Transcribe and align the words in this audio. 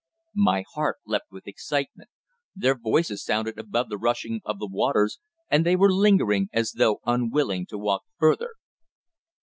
My 0.33 0.63
heart 0.73 0.97
leapt 1.05 1.27
with 1.29 1.47
excitement. 1.47 2.09
Their 2.55 2.73
voices 2.73 3.23
sounded 3.23 3.59
above 3.59 3.87
the 3.89 3.99
rushing 3.99 4.41
of 4.43 4.57
the 4.57 4.65
waters, 4.65 5.19
and 5.47 5.63
they 5.63 5.75
were 5.75 5.93
lingering 5.93 6.49
as 6.51 6.71
though 6.71 7.01
unwilling 7.05 7.67
to 7.67 7.77
walk 7.77 8.05
further. 8.17 8.53